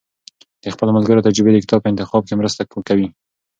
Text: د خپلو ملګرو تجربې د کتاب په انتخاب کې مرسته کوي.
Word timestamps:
د 0.63 0.65
خپلو 0.73 0.91
ملګرو 0.97 1.25
تجربې 1.27 1.51
د 1.53 1.57
کتاب 1.65 1.79
په 1.83 1.89
انتخاب 1.91 2.23
کې 2.25 2.39
مرسته 2.41 2.61
کوي. 2.87 3.07